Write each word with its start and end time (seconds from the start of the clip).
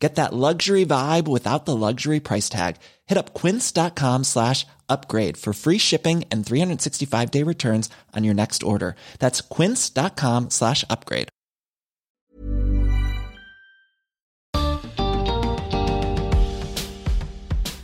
Get 0.00 0.14
that 0.14 0.32
luxury 0.32 0.86
vibe 0.86 1.28
without 1.28 1.66
the 1.66 1.76
luxury 1.76 2.20
price 2.20 2.48
tag. 2.48 2.76
Hit 3.06 3.18
up 3.18 3.34
quince.com 3.34 4.24
slash 4.24 4.66
upgrade 4.88 5.36
for 5.36 5.52
free 5.52 5.78
shipping 5.78 6.24
and 6.32 6.44
365 6.44 7.30
day 7.30 7.44
returns 7.44 7.90
on 8.16 8.24
your 8.24 8.34
next 8.34 8.62
order. 8.62 8.96
That's 9.18 9.42
quince.com 9.42 10.48
slash 10.50 10.84
upgrade. 10.88 11.28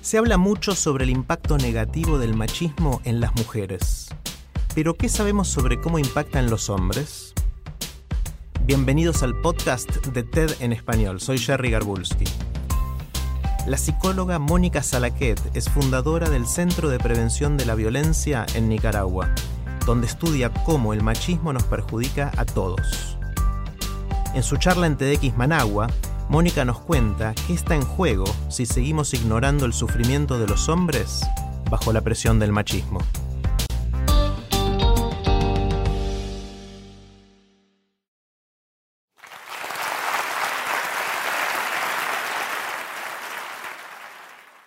Se 0.00 0.18
habla 0.18 0.38
mucho 0.38 0.76
sobre 0.76 1.02
el 1.04 1.10
impacto 1.10 1.58
negativo 1.58 2.18
del 2.18 2.34
machismo 2.34 3.00
en 3.04 3.20
las 3.20 3.34
mujeres. 3.34 4.06
Pero 4.72 4.94
¿qué 4.94 5.08
sabemos 5.08 5.48
sobre 5.48 5.80
cómo 5.80 5.98
impacta 5.98 6.38
en 6.38 6.48
los 6.48 6.70
hombres? 6.70 7.34
Bienvenidos 8.66 9.22
al 9.22 9.40
podcast 9.40 9.88
de 10.06 10.24
TED 10.24 10.50
en 10.58 10.72
español. 10.72 11.20
Soy 11.20 11.38
Jerry 11.38 11.70
Garbulski. 11.70 12.24
La 13.64 13.76
psicóloga 13.76 14.40
Mónica 14.40 14.82
Salaquet 14.82 15.40
es 15.54 15.68
fundadora 15.68 16.28
del 16.30 16.48
Centro 16.48 16.88
de 16.88 16.98
Prevención 16.98 17.56
de 17.56 17.64
la 17.64 17.76
Violencia 17.76 18.44
en 18.56 18.68
Nicaragua, 18.68 19.32
donde 19.86 20.08
estudia 20.08 20.52
cómo 20.64 20.92
el 20.92 21.00
machismo 21.00 21.52
nos 21.52 21.62
perjudica 21.62 22.32
a 22.36 22.44
todos. 22.44 23.16
En 24.34 24.42
su 24.42 24.56
charla 24.56 24.88
en 24.88 24.96
TEDx 24.96 25.36
Managua, 25.36 25.86
Mónica 26.28 26.64
nos 26.64 26.80
cuenta 26.80 27.36
qué 27.46 27.52
está 27.54 27.76
en 27.76 27.82
juego 27.82 28.24
si 28.48 28.66
seguimos 28.66 29.14
ignorando 29.14 29.64
el 29.64 29.74
sufrimiento 29.74 30.40
de 30.40 30.48
los 30.48 30.68
hombres 30.68 31.20
bajo 31.70 31.92
la 31.92 32.00
presión 32.00 32.40
del 32.40 32.50
machismo. 32.50 32.98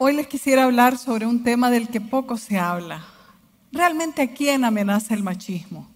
Hoy 0.10 0.16
les 0.16 0.26
quisiera 0.26 0.64
hablar 0.64 0.98
sobre 0.98 1.28
un 1.28 1.44
tema 1.44 1.70
del 1.70 1.88
que 1.88 2.02
poco 2.02 2.36
se 2.36 2.58
habla. 2.58 3.06
Realmente 3.72 4.24
a 4.24 4.34
quién 4.34 4.66
amenaza 4.66 5.14
el 5.14 5.22
machismo. 5.22 5.88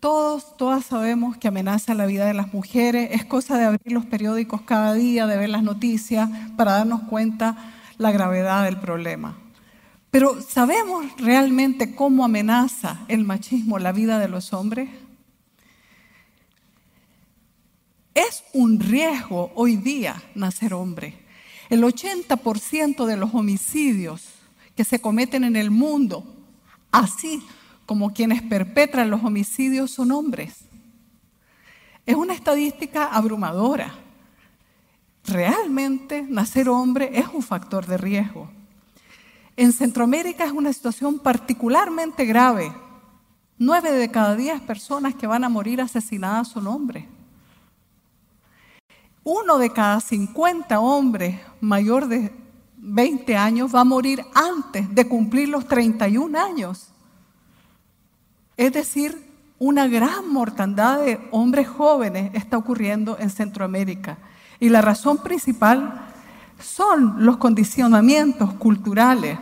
Todos, 0.00 0.56
todas 0.56 0.86
sabemos 0.86 1.36
que 1.36 1.46
amenaza 1.46 1.92
la 1.92 2.06
vida 2.06 2.24
de 2.24 2.32
las 2.32 2.54
mujeres. 2.54 3.10
Es 3.12 3.26
cosa 3.26 3.58
de 3.58 3.66
abrir 3.66 3.92
los 3.92 4.06
periódicos 4.06 4.62
cada 4.62 4.94
día, 4.94 5.26
de 5.26 5.36
ver 5.36 5.50
las 5.50 5.62
noticias 5.62 6.30
para 6.56 6.78
darnos 6.78 7.02
cuenta 7.10 7.74
la 7.98 8.10
gravedad 8.10 8.64
del 8.64 8.80
problema. 8.80 9.36
Pero 10.10 10.40
¿sabemos 10.40 11.04
realmente 11.18 11.94
cómo 11.94 12.24
amenaza 12.24 13.00
el 13.06 13.24
machismo 13.24 13.78
la 13.78 13.92
vida 13.92 14.18
de 14.18 14.28
los 14.28 14.54
hombres? 14.54 14.88
Es 18.14 18.44
un 18.54 18.80
riesgo 18.80 19.52
hoy 19.54 19.76
día 19.76 20.22
nacer 20.34 20.72
hombre. 20.72 21.25
El 21.68 21.82
80% 21.82 23.06
de 23.06 23.16
los 23.16 23.34
homicidios 23.34 24.24
que 24.76 24.84
se 24.84 25.00
cometen 25.00 25.44
en 25.44 25.56
el 25.56 25.70
mundo, 25.70 26.24
así 26.92 27.42
como 27.86 28.12
quienes 28.12 28.42
perpetran 28.42 29.10
los 29.10 29.24
homicidios, 29.24 29.90
son 29.90 30.12
hombres. 30.12 30.64
Es 32.04 32.14
una 32.14 32.34
estadística 32.34 33.06
abrumadora. 33.06 33.94
Realmente 35.24 36.22
nacer 36.22 36.68
hombre 36.68 37.10
es 37.14 37.26
un 37.32 37.42
factor 37.42 37.86
de 37.86 37.96
riesgo. 37.96 38.48
En 39.56 39.72
Centroamérica 39.72 40.44
es 40.44 40.52
una 40.52 40.72
situación 40.72 41.18
particularmente 41.18 42.24
grave. 42.26 42.72
Nueve 43.58 43.90
de 43.90 44.10
cada 44.10 44.36
diez 44.36 44.60
personas 44.60 45.14
que 45.14 45.26
van 45.26 45.42
a 45.42 45.48
morir 45.48 45.80
asesinadas 45.80 46.48
son 46.48 46.66
hombres 46.66 47.06
uno 49.26 49.58
de 49.58 49.70
cada 49.70 50.00
50 50.00 50.78
hombres 50.78 51.40
mayor 51.60 52.06
de 52.06 52.32
20 52.76 53.36
años 53.36 53.74
va 53.74 53.80
a 53.80 53.84
morir 53.84 54.24
antes 54.32 54.94
de 54.94 55.08
cumplir 55.08 55.48
los 55.48 55.66
31 55.66 56.38
años. 56.38 56.92
Es 58.56 58.72
decir, 58.72 59.28
una 59.58 59.88
gran 59.88 60.32
mortandad 60.32 61.00
de 61.00 61.18
hombres 61.32 61.66
jóvenes 61.66 62.30
está 62.34 62.56
ocurriendo 62.56 63.16
en 63.18 63.30
Centroamérica. 63.30 64.16
Y 64.60 64.68
la 64.68 64.80
razón 64.80 65.18
principal 65.18 66.06
son 66.60 67.26
los 67.26 67.38
condicionamientos 67.38 68.54
culturales 68.54 69.40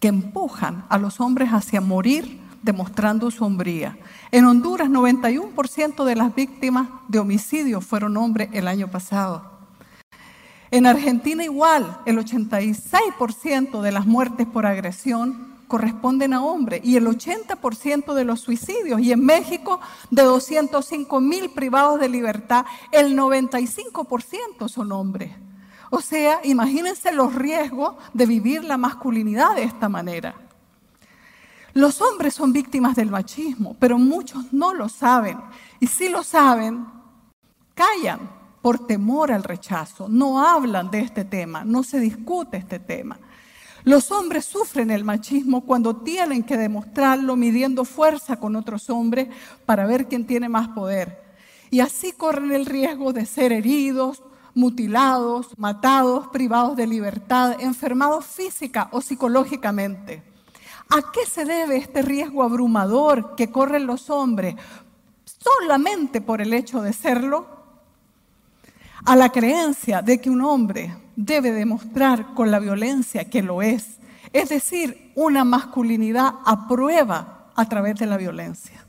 que 0.00 0.08
empujan 0.08 0.86
a 0.88 0.96
los 0.96 1.20
hombres 1.20 1.50
hacia 1.50 1.82
morir 1.82 2.40
demostrando 2.62 3.30
sombría. 3.30 3.98
En 4.30 4.44
Honduras, 4.46 4.88
91% 4.88 6.04
de 6.04 6.16
las 6.16 6.34
víctimas 6.34 6.88
de 7.08 7.18
homicidio 7.18 7.80
fueron 7.80 8.16
hombres 8.16 8.48
el 8.52 8.68
año 8.68 8.90
pasado. 8.90 9.50
En 10.70 10.86
Argentina 10.86 11.44
igual, 11.44 11.98
el 12.06 12.18
86% 12.18 13.82
de 13.82 13.92
las 13.92 14.06
muertes 14.06 14.46
por 14.46 14.64
agresión 14.64 15.52
corresponden 15.68 16.34
a 16.34 16.42
hombres 16.42 16.80
y 16.84 16.96
el 16.96 17.06
80% 17.06 18.14
de 18.14 18.24
los 18.24 18.40
suicidios. 18.40 19.00
Y 19.00 19.12
en 19.12 19.24
México, 19.24 19.80
de 20.10 20.22
205 20.22 21.20
mil 21.20 21.50
privados 21.50 21.98
de 21.98 22.08
libertad, 22.08 22.66
el 22.90 23.16
95% 23.16 24.68
son 24.68 24.92
hombres. 24.92 25.32
O 25.90 26.00
sea, 26.00 26.40
imagínense 26.44 27.12
los 27.12 27.34
riesgos 27.34 27.94
de 28.14 28.24
vivir 28.24 28.64
la 28.64 28.78
masculinidad 28.78 29.54
de 29.54 29.64
esta 29.64 29.90
manera. 29.90 30.34
Los 31.74 32.00
hombres 32.02 32.34
son 32.34 32.52
víctimas 32.52 32.96
del 32.96 33.10
machismo, 33.10 33.76
pero 33.78 33.98
muchos 33.98 34.52
no 34.52 34.74
lo 34.74 34.88
saben. 34.88 35.38
Y 35.80 35.86
si 35.86 36.08
lo 36.08 36.22
saben, 36.22 36.86
callan 37.74 38.30
por 38.60 38.86
temor 38.86 39.32
al 39.32 39.42
rechazo, 39.42 40.08
no 40.08 40.44
hablan 40.44 40.90
de 40.90 41.00
este 41.00 41.24
tema, 41.24 41.64
no 41.64 41.82
se 41.82 41.98
discute 41.98 42.58
este 42.58 42.78
tema. 42.78 43.18
Los 43.84 44.12
hombres 44.12 44.44
sufren 44.44 44.92
el 44.92 45.02
machismo 45.02 45.62
cuando 45.62 45.96
tienen 45.96 46.44
que 46.44 46.56
demostrarlo 46.56 47.34
midiendo 47.34 47.84
fuerza 47.84 48.36
con 48.36 48.54
otros 48.54 48.88
hombres 48.90 49.28
para 49.66 49.86
ver 49.86 50.06
quién 50.06 50.26
tiene 50.26 50.48
más 50.48 50.68
poder. 50.68 51.20
Y 51.70 51.80
así 51.80 52.12
corren 52.12 52.52
el 52.52 52.66
riesgo 52.66 53.12
de 53.12 53.26
ser 53.26 53.50
heridos, 53.50 54.22
mutilados, 54.54 55.48
matados, 55.56 56.28
privados 56.28 56.76
de 56.76 56.86
libertad, 56.86 57.56
enfermados 57.60 58.26
física 58.26 58.88
o 58.92 59.00
psicológicamente. 59.00 60.31
¿A 60.90 61.12
qué 61.12 61.26
se 61.26 61.44
debe 61.44 61.76
este 61.76 62.02
riesgo 62.02 62.42
abrumador 62.42 63.34
que 63.34 63.50
corren 63.50 63.86
los 63.86 64.10
hombres 64.10 64.56
solamente 65.24 66.20
por 66.20 66.40
el 66.40 66.52
hecho 66.52 66.82
de 66.82 66.92
serlo? 66.92 67.46
A 69.04 69.16
la 69.16 69.30
creencia 69.30 70.02
de 70.02 70.20
que 70.20 70.30
un 70.30 70.42
hombre 70.42 70.96
debe 71.16 71.52
demostrar 71.52 72.34
con 72.34 72.50
la 72.50 72.58
violencia 72.58 73.28
que 73.28 73.42
lo 73.42 73.62
es, 73.62 73.98
es 74.32 74.48
decir, 74.48 75.12
una 75.14 75.44
masculinidad 75.44 76.34
a 76.44 76.68
prueba 76.68 77.50
a 77.54 77.68
través 77.68 77.96
de 77.98 78.06
la 78.06 78.16
violencia. 78.16 78.86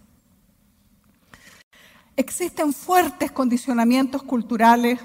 Existen 2.15 2.73
fuertes 2.73 3.31
condicionamientos 3.31 4.21
culturales 4.21 4.99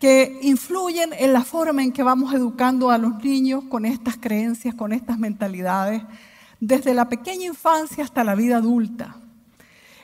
que 0.00 0.38
influyen 0.40 1.12
en 1.12 1.34
la 1.34 1.44
forma 1.44 1.82
en 1.82 1.92
que 1.92 2.02
vamos 2.02 2.32
educando 2.32 2.90
a 2.90 2.96
los 2.96 3.22
niños 3.22 3.64
con 3.68 3.84
estas 3.84 4.16
creencias, 4.16 4.74
con 4.74 4.94
estas 4.94 5.18
mentalidades, 5.18 6.02
desde 6.58 6.94
la 6.94 7.10
pequeña 7.10 7.46
infancia 7.46 8.02
hasta 8.02 8.24
la 8.24 8.34
vida 8.34 8.56
adulta. 8.56 9.16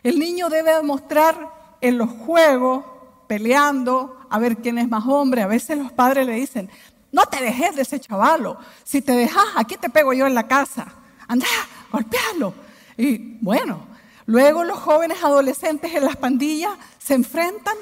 El 0.02 0.18
niño 0.18 0.50
debe 0.50 0.74
demostrar 0.74 1.76
en 1.80 1.96
los 1.96 2.10
juegos, 2.10 2.84
peleando, 3.26 4.18
a 4.28 4.38
ver 4.38 4.58
quién 4.58 4.76
es 4.76 4.88
más 4.88 5.06
hombre. 5.06 5.42
A 5.42 5.46
veces 5.46 5.78
los 5.78 5.90
padres 5.92 6.26
le 6.26 6.34
dicen, 6.34 6.70
no 7.10 7.24
te 7.24 7.42
dejes 7.42 7.74
de 7.74 7.82
ese 7.82 7.98
chavalo. 7.98 8.58
Si 8.84 9.00
te 9.00 9.12
dejas, 9.12 9.44
aquí 9.56 9.76
te 9.76 9.88
pego 9.88 10.12
yo 10.12 10.26
en 10.26 10.34
la 10.34 10.46
casa. 10.46 10.92
Anda, 11.26 11.46
golpealo. 11.90 12.52
Y 12.98 13.38
bueno, 13.40 13.86
luego 14.26 14.62
los 14.62 14.78
jóvenes 14.78 15.24
adolescentes 15.24 15.94
en 15.94 16.04
las 16.04 16.16
pandillas 16.16 16.72
se 16.98 17.14
enfrentan 17.14 17.76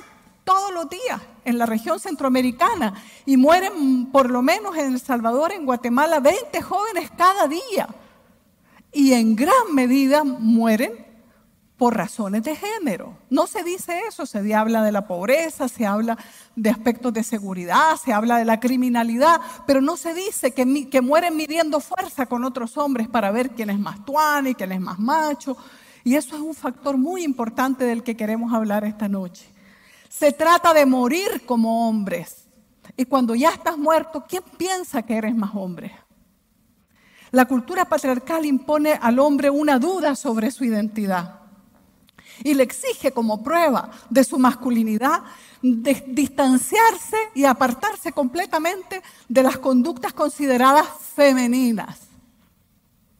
todos 0.44 0.72
los 0.72 0.88
días 0.88 1.20
en 1.44 1.58
la 1.58 1.66
región 1.66 2.00
centroamericana 2.00 2.94
y 3.26 3.36
mueren 3.36 4.06
por 4.12 4.30
lo 4.30 4.42
menos 4.42 4.76
en 4.76 4.92
El 4.92 5.00
Salvador, 5.00 5.52
en 5.52 5.66
Guatemala, 5.66 6.20
20 6.20 6.62
jóvenes 6.62 7.10
cada 7.16 7.46
día 7.48 7.88
y 8.92 9.12
en 9.12 9.36
gran 9.36 9.74
medida 9.74 10.24
mueren 10.24 11.04
por 11.76 11.96
razones 11.96 12.44
de 12.44 12.54
género. 12.54 13.18
No 13.30 13.46
se 13.46 13.64
dice 13.64 14.02
eso, 14.08 14.26
se 14.26 14.54
habla 14.54 14.82
de 14.82 14.92
la 14.92 15.06
pobreza, 15.06 15.68
se 15.68 15.84
habla 15.84 16.16
de 16.54 16.70
aspectos 16.70 17.12
de 17.12 17.24
seguridad, 17.24 17.96
se 18.02 18.12
habla 18.12 18.38
de 18.38 18.44
la 18.44 18.60
criminalidad, 18.60 19.40
pero 19.66 19.80
no 19.80 19.96
se 19.96 20.14
dice 20.14 20.52
que, 20.52 21.00
mueren 21.02 21.36
midiendo 21.36 21.80
fuerza 21.80 22.26
con 22.26 22.44
otros 22.44 22.78
hombres 22.78 23.08
para 23.08 23.32
ver 23.32 23.50
quién 23.50 23.70
es 23.70 23.78
más 23.78 24.04
tuano 24.04 24.48
y 24.48 24.54
quién 24.54 24.72
es 24.72 24.80
más 24.80 24.98
macho. 24.98 25.56
Y 26.04 26.14
eso 26.14 26.36
es 26.36 26.42
un 26.42 26.54
factor 26.54 26.96
muy 26.96 27.24
importante 27.24 27.84
del 27.84 28.02
que 28.02 28.16
queremos 28.16 28.52
hablar 28.52 28.84
esta 28.84 29.08
noche. 29.08 29.53
Se 30.16 30.30
trata 30.30 30.72
de 30.72 30.86
morir 30.86 31.44
como 31.44 31.88
hombres. 31.88 32.44
Y 32.96 33.04
cuando 33.04 33.34
ya 33.34 33.50
estás 33.50 33.76
muerto, 33.76 34.24
¿quién 34.28 34.44
piensa 34.56 35.02
que 35.02 35.16
eres 35.16 35.34
más 35.34 35.50
hombre? 35.54 35.92
La 37.32 37.46
cultura 37.46 37.84
patriarcal 37.84 38.46
impone 38.46 38.92
al 38.92 39.18
hombre 39.18 39.50
una 39.50 39.80
duda 39.80 40.14
sobre 40.14 40.52
su 40.52 40.64
identidad 40.64 41.40
y 42.44 42.54
le 42.54 42.62
exige 42.62 43.10
como 43.10 43.42
prueba 43.42 43.90
de 44.08 44.22
su 44.22 44.38
masculinidad 44.38 45.24
distanciarse 45.62 47.16
y 47.34 47.44
apartarse 47.44 48.12
completamente 48.12 49.02
de 49.28 49.42
las 49.42 49.58
conductas 49.58 50.12
consideradas 50.12 50.86
femeninas. 51.16 52.13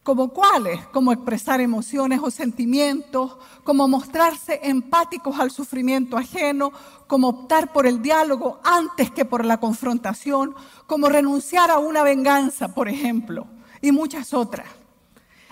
¿Como 0.05 0.29
cuáles? 0.29 0.87
Como 0.93 1.13
expresar 1.13 1.61
emociones 1.61 2.21
o 2.23 2.31
sentimientos, 2.31 3.37
como 3.65 3.89
mostrarse 3.89 4.61
empáticos 4.63 5.41
al 5.41 5.51
sufrimiento 5.51 6.17
ajeno, 6.17 6.73
como 7.09 7.29
optar 7.29 7.73
por 7.73 7.87
el 7.87 8.01
diálogo 8.01 8.61
antes 8.63 9.11
que 9.11 9.25
por 9.25 9.45
la 9.45 9.59
confrontación, 9.59 10.55
como 10.87 11.09
renunciar 11.09 11.73
a 11.73 11.79
una 11.79 12.05
venganza, 12.05 12.69
por 12.69 12.89
ejemplo 12.89 13.49
y 13.85 13.93
muchas 13.93 14.33
otras. 14.33 14.67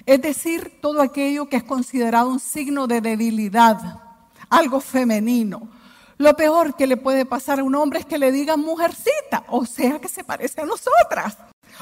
Es 0.07 0.23
decir, 0.23 0.79
todo 0.81 1.03
aquello 1.03 1.49
que 1.49 1.57
es 1.57 1.65
considerado 1.65 2.31
un 2.31 2.41
signo 2.41 2.87
de 2.87 3.03
debilidad, 3.03 4.01
algo 4.49 4.81
femenino. 4.81 5.69
Lo 6.17 6.35
peor 6.35 6.75
que 6.75 6.87
le 6.87 6.97
puede 6.97 7.27
pasar 7.27 7.61
a 7.61 7.65
un 7.65 7.75
hombre 7.75 8.01
es 8.01 8.07
que 8.07 8.17
le 8.17 8.33
digan 8.33 8.61
mujercita, 8.61 9.45
o 9.49 9.67
sea 9.67 10.01
que 10.01 10.09
se 10.09 10.25
parece 10.25 10.63
a 10.63 10.67
nosotras, 10.67 11.37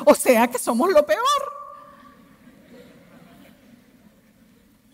o 0.05 0.15
sea 0.15 0.49
que 0.49 0.59
somos 0.59 0.91
lo 0.91 1.07
peor. 1.07 1.60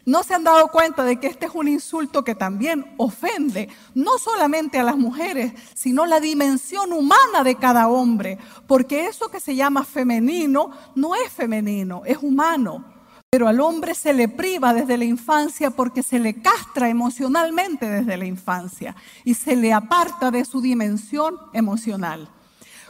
No 0.07 0.23
se 0.23 0.35
han 0.35 0.45
dado 0.45 0.69
cuenta 0.69 1.03
de 1.03 1.17
que 1.17 1.27
este 1.27 1.47
es 1.47 1.53
un 1.55 1.69
insulto 1.69 2.25
que 2.25 2.37
también 2.37 2.95
ofende 2.97 3.69
no 3.93 4.19
solamente 4.19 4.79
a 4.79 4.85
las 4.85 4.97
mujeres, 4.97 5.53
sino 5.75 6.07
la 6.07 6.21
dimensión 6.21 6.93
humana 6.93 7.43
de 7.45 7.57
cada 7.57 7.89
hombre, 7.89 8.39
porque 8.67 9.07
eso 9.07 9.29
que 9.29 9.41
se 9.41 9.57
llama 9.57 9.85
femenino 9.85 10.71
no 10.95 11.15
es 11.17 11.31
femenino, 11.33 12.03
es 12.07 12.19
humano. 12.23 12.85
Pero 13.29 13.49
al 13.49 13.61
hombre 13.61 13.97
se 13.97 14.15
le 14.15 14.29
priva 14.29 14.73
desde 14.73 14.97
la 14.97 15.05
infancia 15.05 15.73
porque 15.73 16.05
se 16.05 16.21
le 16.21 16.41
castra 16.41 16.89
emocionalmente 16.89 17.91
desde 17.91 18.17
la 18.17 18.25
infancia 18.25 18.95
y 19.25 19.35
se 19.35 19.57
le 19.57 19.73
aparta 19.73 20.31
de 20.31 20.45
su 20.45 20.61
dimensión 20.61 21.37
emocional. 21.53 22.31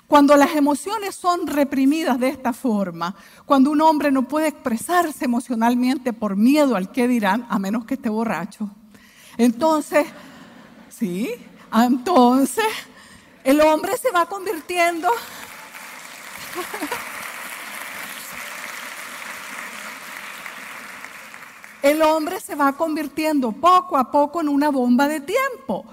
Cuando 0.07 0.37
las 0.37 0.55
emociones 0.55 1.17
son 1.17 1.49
reprimidas 1.49 2.21
de 2.21 2.29
esta 2.29 2.53
forma, 2.53 3.17
cuando 3.45 3.71
un 3.71 3.81
hombre 3.81 4.13
no 4.13 4.29
puede 4.29 4.49
expresarse 4.49 5.25
emocionalmente 5.25 6.13
por 6.13 6.37
miedo 6.37 6.77
al 6.77 6.93
que 6.93 7.09
dirán, 7.09 7.45
a 7.51 7.59
menos 7.59 7.85
que 7.85 7.95
esté 7.95 8.09
borracho, 8.09 8.71
entonces, 9.37 10.07
sí, 10.89 11.35
entonces 11.73 12.65
el 13.43 13.61
hombre 13.61 13.97
se 13.97 14.13
va 14.13 14.27
convirtiendo... 14.27 15.09
el 21.83 22.01
hombre 22.03 22.41
se 22.41 22.55
va 22.55 22.73
convirtiendo 22.73 23.53
poco 23.53 23.97
a 23.97 24.11
poco 24.11 24.41
en 24.41 24.49
una 24.49 24.71
bomba 24.71 25.09
de 25.09 25.21
tiempo. 25.21 25.85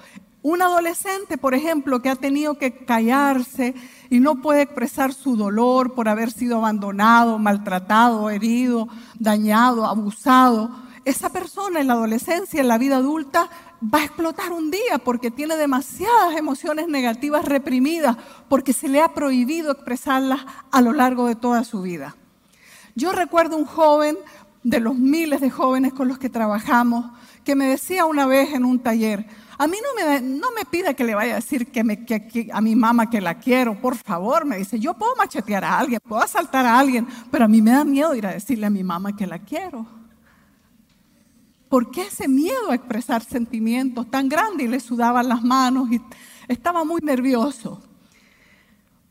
Un 0.44 0.62
adolescente, 0.62 1.38
por 1.38 1.56
ejemplo, 1.56 2.01
que 2.01 2.10
ha 2.10 2.18
tenido 2.18 2.57
que 2.57 2.84
callarse 2.86 3.74
y 4.10 4.19
no 4.19 4.42
puede 4.42 4.62
expresar 4.62 5.13
su 5.13 5.38
dolor 5.38 5.94
por 5.94 6.10
haber 6.10 6.31
sido 6.31 6.57
abandonado, 6.57 7.40
maltratado, 7.40 8.30
herido, 8.30 8.90
dañado, 9.18 9.86
abusado, 9.86 10.69
esa 11.06 11.30
persona 11.30 11.80
en 11.80 11.88
la 11.88 11.94
adolescencia, 11.94 12.60
en 12.60 12.68
la 12.68 12.78
vida 12.78 12.98
adulta, 12.98 13.50
va 13.81 14.00
a 14.00 14.04
explotar 14.04 14.51
un 14.51 14.69
día 14.69 14.98
porque 15.04 15.31
tiene 15.31 15.56
demasiadas 15.56 16.36
emociones 16.38 16.90
negativas 16.90 17.45
reprimidas, 17.45 18.18
porque 18.50 18.74
se 18.74 18.90
le 18.90 19.01
ha 19.01 19.13
prohibido 19.13 19.72
expresarlas 19.72 20.42
a 20.72 20.81
lo 20.81 20.92
largo 20.92 21.28
de 21.28 21.36
toda 21.36 21.63
su 21.63 21.81
vida. 21.81 22.16
Yo 22.95 23.13
recuerdo 23.13 23.56
un 23.56 23.66
joven 23.66 24.18
de 24.63 24.81
los 24.81 24.95
miles 24.95 25.40
de 25.40 25.50
jóvenes 25.50 25.94
con 25.94 26.10
los 26.10 26.19
que 26.19 26.30
trabajamos 26.30 27.06
que 27.44 27.56
me 27.56 27.68
decía 27.68 28.06
una 28.06 28.25
vez 28.25 28.54
en 28.54 28.63
un 28.63 28.80
taller, 28.80 29.25
a 29.58 29.68
mí 29.68 29.78
no 29.82 30.10
me, 30.10 30.22
no 30.22 30.48
me 30.52 30.66
pida 30.66 30.94
que 30.94 31.04
le 31.04 31.16
vaya 31.16 31.34
a 31.34 31.36
decir 31.36 31.72
que, 31.72 31.84
me, 31.84 32.06
que, 32.06 32.50
a 32.52 32.62
mi 32.62 32.76
mamá 32.76 33.10
que 33.10 33.22
la 33.22 33.38
quiero, 33.38 33.80
por 33.80 33.96
favor, 33.96 34.46
me 34.46 34.58
dice, 34.58 34.80
yo 34.80 34.96
puedo 34.96 35.16
machetear 35.16 35.64
a 35.64 35.80
alguien, 35.80 36.00
puedo 36.08 36.22
asaltar 36.22 36.66
a 36.66 36.80
alguien, 36.80 37.08
pero 37.30 37.46
a 37.46 37.48
mí 37.48 37.62
me 37.62 37.72
da 37.72 37.84
miedo 37.84 38.16
ir 38.16 38.26
a 38.26 38.34
decirle 38.34 38.66
a 38.66 38.72
mi 38.72 38.84
mamá 38.84 39.16
que 39.16 39.28
la 39.28 39.40
quiero. 39.40 39.86
¿Por 41.70 41.92
qué 41.92 42.04
ese 42.04 42.28
miedo 42.28 42.72
a 42.72 42.76
expresar 42.76 43.24
sentimientos 43.24 44.10
tan 44.10 44.30
grande 44.30 44.64
y 44.64 44.68
le 44.68 44.80
sudaban 44.80 45.28
las 45.28 45.44
manos 45.44 45.92
y 45.92 46.02
estaba 46.48 46.84
muy 46.84 47.02
nervioso? 47.02 47.82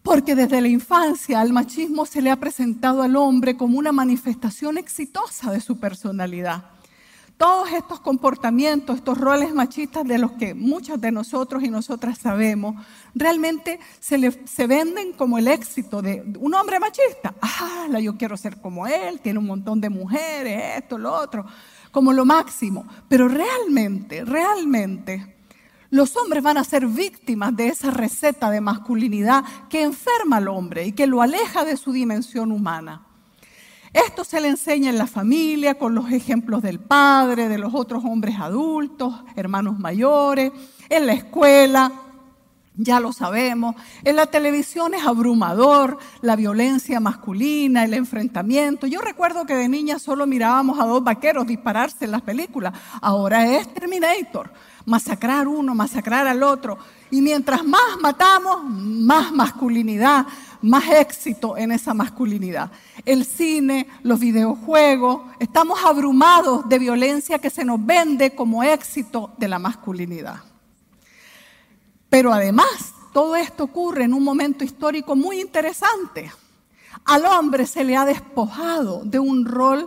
Porque 0.03 0.35
desde 0.35 0.61
la 0.61 0.69
infancia 0.69 1.41
al 1.41 1.53
machismo 1.53 2.07
se 2.07 2.23
le 2.23 2.31
ha 2.31 2.37
presentado 2.37 3.03
al 3.03 3.15
hombre 3.17 3.57
como 3.57 3.79
una 3.79 3.93
manifestación 3.93 4.79
exitosa 4.79 5.53
de 5.53 5.61
su 5.61 5.79
personalidad 5.79 6.73
todos 7.43 7.73
estos 7.73 7.99
comportamientos, 7.99 8.99
estos 8.99 9.19
roles 9.19 9.53
machistas 9.53 10.05
de 10.05 10.17
los 10.17 10.31
que 10.31 10.55
muchos 10.55 11.01
de 11.01 11.11
nosotros 11.11 11.65
y 11.65 11.71
nosotras 11.71 12.19
sabemos, 12.19 12.77
realmente 13.17 13.81
se, 13.99 14.31
se 14.47 14.67
venden 14.69 15.13
como 15.13 15.39
el 15.39 15.49
éxito 15.49 16.03
de 16.03 16.23
un 16.39 16.55
hombre 16.55 16.79
machista. 16.79 17.35
Ah, 17.43 17.89
yo 18.01 18.17
quiero 18.17 18.37
ser 18.37 18.61
como 18.61 18.87
él, 18.87 19.21
tiene 19.21 19.41
un 19.41 19.47
montón 19.47 19.81
de 19.81 19.91
mujeres, 19.91 20.77
esto, 20.77 20.99
lo 20.99 21.13
otro, 21.13 21.45
como 21.91 22.13
lo 22.13 22.25
máximo. 22.25 22.87
Pero 23.09 23.27
realmente, 23.27 24.25
realmente, 24.25 25.35
los 25.91 26.17
hombres 26.17 26.45
van 26.45 26.59
a 26.59 26.65
ser 26.65 26.87
víctimas 26.87 27.57
de 27.57 27.67
esa 27.67 27.91
receta 27.91 28.53
de 28.53 28.61
masculinidad 28.61 29.43
que 29.69 29.83
enferma 29.83 30.37
al 30.37 30.47
hombre 30.47 30.87
y 30.87 30.93
que 30.93 31.09
lo 31.09 31.21
aleja 31.21 31.65
de 31.65 31.77
su 31.77 31.91
dimensión 31.91 32.53
humana. 32.53 33.05
Esto 33.93 34.25
se 34.25 34.41
le 34.41 34.49
enseña 34.49 34.91
en 34.91 34.97
la 34.97 35.07
familia 35.07 35.75
con 35.75 35.95
los 35.95 36.11
ejemplos 36.11 36.63
del 36.63 36.81
padre, 36.81 37.49
de 37.49 37.59
los 37.59 37.75
otros 37.75 38.05
hombres 38.05 38.37
adultos, 38.39 39.15
hermanos 39.37 39.79
mayores, 39.79 40.51
en 40.89 41.07
la 41.07 41.13
escuela, 41.13 41.93
ya 42.75 43.01
lo 43.01 43.13
sabemos. 43.13 43.77
En 44.03 44.17
la 44.17 44.27
televisión 44.27 44.95
es 44.95 45.05
abrumador 45.07 45.99
la 46.23 46.37
violencia 46.37 47.01
masculina, 47.01 47.85
el 47.85 47.93
enfrentamiento. 47.93 48.87
Yo 48.87 49.01
recuerdo 49.01 49.45
que 49.45 49.55
de 49.55 49.69
niña 49.69 49.99
solo 49.99 50.27
mirábamos 50.27 50.81
a 50.81 50.87
dos 50.87 51.05
vaqueros 51.05 51.47
dispararse 51.47 52.07
en 52.07 52.13
las 52.13 52.23
películas. 52.23 52.73
Ahora 53.03 53.47
es 53.57 53.73
Terminator, 53.75 54.51
masacrar 54.87 55.47
uno, 55.47 55.75
masacrar 55.75 56.27
al 56.27 56.43
otro. 56.43 56.79
Y 57.13 57.21
mientras 57.21 57.63
más 57.63 58.01
matamos, 58.01 58.65
más 58.65 59.33
masculinidad, 59.33 60.27
más 60.63 60.89
éxito 60.89 61.59
en 61.59 61.71
esa 61.71 61.93
masculinidad. 61.93 62.71
El 63.05 63.27
cine, 63.27 63.87
los 64.03 64.19
videojuegos, 64.19 65.21
estamos 65.39 65.79
abrumados 65.85 66.67
de 66.71 66.79
violencia 66.79 67.39
que 67.39 67.51
se 67.51 67.67
nos 67.67 67.85
vende 67.85 68.35
como 68.35 68.63
éxito 68.63 69.31
de 69.37 69.47
la 69.47 69.59
masculinidad. 69.59 70.37
Pero 72.09 72.33
además, 72.33 72.95
todo 73.13 73.37
esto 73.37 73.65
ocurre 73.65 74.05
en 74.05 74.15
un 74.15 74.25
momento 74.25 74.65
histórico 74.65 75.15
muy 75.15 75.39
interesante. 75.39 76.33
Al 77.05 77.27
hombre 77.27 77.67
se 77.67 77.85
le 77.85 77.95
ha 77.95 78.07
despojado 78.07 79.03
de 79.05 79.19
un 79.19 79.45
rol 79.45 79.87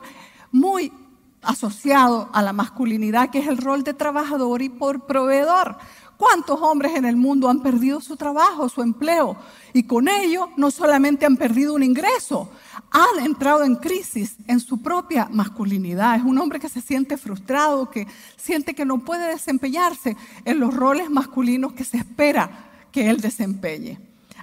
muy 0.52 0.94
asociado 1.42 2.30
a 2.34 2.42
la 2.42 2.54
masculinidad, 2.54 3.32
que 3.32 3.40
es 3.40 3.48
el 3.48 3.58
rol 3.58 3.84
de 3.84 3.96
trabajador 3.96 4.62
y 4.62 4.70
por 4.70 5.08
proveedor. 5.08 5.78
¿Cuántos 6.18 6.62
hombres 6.62 6.96
en 6.96 7.06
el 7.06 7.18
mundo 7.18 7.50
han 7.50 7.62
perdido 7.62 8.00
su 8.00 8.16
trabajo, 8.16 8.70
su 8.70 8.82
empleo? 8.82 9.36
Y 9.74 9.84
con 9.84 10.08
ello 10.08 10.50
no 10.56 10.72
solamente 10.72 11.26
han 11.26 11.36
perdido 11.36 11.74
un 11.74 11.84
ingreso, 11.84 12.50
han 12.92 13.26
entrado 13.26 13.64
en 13.64 13.76
crisis 13.76 14.38
en 14.48 14.62
su 14.62 14.82
propia 14.82 15.28
masculinidad. 15.32 16.16
Es 16.16 16.24
un 16.24 16.38
hombre 16.38 16.60
que 16.60 16.70
se 16.70 16.80
siente 16.82 17.18
frustrado, 17.18 17.92
que 17.92 18.08
siente 18.38 18.74
que 18.74 18.86
no 18.86 19.00
puede 19.00 19.28
desempeñarse 19.28 20.16
en 20.46 20.60
los 20.60 20.74
roles 20.74 21.10
masculinos 21.10 21.74
que 21.74 21.84
se 21.84 21.98
espera 21.98 22.88
que 22.92 23.10
él 23.10 23.20
desempeñe. 23.20 24.00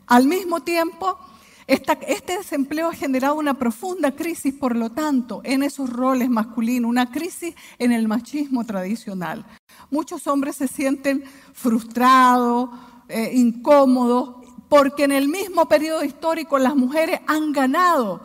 Al 0.07 0.27
mismo 0.27 0.61
tiempo, 0.61 1.19
este 1.67 2.37
desempleo 2.37 2.89
ha 2.89 2.95
generado 2.95 3.37
una 3.37 3.55
profunda 3.55 4.13
crisis, 4.13 4.53
por 4.53 4.77
lo 4.77 4.91
tanto, 4.91 5.41
en 5.45 5.63
esos 5.63 5.89
roles 5.89 6.29
masculinos, 6.29 6.89
una 6.89 7.11
crisis 7.11 7.55
en 7.79 7.93
el 7.93 8.09
machismo 8.09 8.67
tradicional. 8.67 9.47
Muchos 9.91 10.27
hombres 10.27 10.57
se 10.57 10.69
sienten 10.69 11.25
frustrados, 11.53 12.71
eh, 13.09 13.33
incómodos, 13.35 14.37
porque 14.69 15.05
en 15.05 15.13
el 15.13 15.29
mismo 15.29 15.69
periodo 15.69 16.03
histórico 16.05 16.59
las 16.59 16.75
mujeres 16.75 17.21
han 17.27 17.53
ganado 17.53 18.23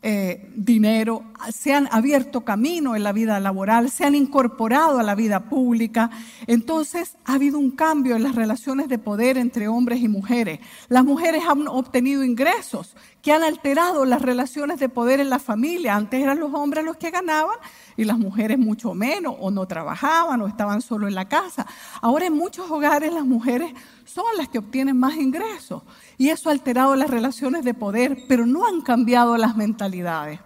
eh, 0.00 0.52
dinero, 0.54 1.24
se 1.52 1.74
han 1.74 1.88
abierto 1.90 2.42
camino 2.42 2.94
en 2.94 3.02
la 3.02 3.12
vida 3.12 3.40
laboral, 3.40 3.90
se 3.90 4.04
han 4.04 4.14
incorporado 4.14 5.00
a 5.00 5.02
la 5.02 5.16
vida 5.16 5.48
pública. 5.48 6.10
Entonces 6.46 7.16
ha 7.24 7.34
habido 7.34 7.58
un 7.58 7.72
cambio 7.72 8.14
en 8.14 8.22
las 8.22 8.36
relaciones 8.36 8.88
de 8.88 8.98
poder 8.98 9.36
entre 9.38 9.66
hombres 9.66 10.00
y 10.00 10.06
mujeres. 10.06 10.60
Las 10.88 11.04
mujeres 11.04 11.42
han 11.48 11.66
obtenido 11.66 12.22
ingresos 12.22 12.94
que 13.28 13.34
han 13.34 13.42
alterado 13.42 14.06
las 14.06 14.22
relaciones 14.22 14.80
de 14.80 14.88
poder 14.88 15.20
en 15.20 15.28
la 15.28 15.38
familia. 15.38 15.96
Antes 15.96 16.22
eran 16.22 16.40
los 16.40 16.54
hombres 16.54 16.82
los 16.82 16.96
que 16.96 17.10
ganaban 17.10 17.56
y 17.94 18.04
las 18.04 18.18
mujeres 18.18 18.58
mucho 18.58 18.94
menos, 18.94 19.34
o 19.38 19.50
no 19.50 19.66
trabajaban, 19.66 20.40
o 20.40 20.48
estaban 20.48 20.80
solo 20.80 21.06
en 21.06 21.14
la 21.14 21.28
casa. 21.28 21.66
Ahora 22.00 22.24
en 22.24 22.32
muchos 22.32 22.70
hogares 22.70 23.12
las 23.12 23.26
mujeres 23.26 23.74
son 24.06 24.24
las 24.38 24.48
que 24.48 24.56
obtienen 24.56 24.96
más 24.96 25.16
ingresos 25.16 25.82
y 26.16 26.30
eso 26.30 26.48
ha 26.48 26.52
alterado 26.52 26.96
las 26.96 27.10
relaciones 27.10 27.66
de 27.66 27.74
poder, 27.74 28.24
pero 28.28 28.46
no 28.46 28.66
han 28.66 28.80
cambiado 28.80 29.36
las 29.36 29.58
mentalidades. 29.58 30.40